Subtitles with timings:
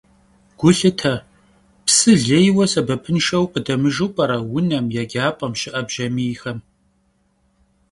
[0.59, 1.13] Gu lhıte,
[1.85, 6.59] psı lêyue, sebepınşşeu khıdemıjju p'ere vunem, yêcap'em şı'e bjamiyxem.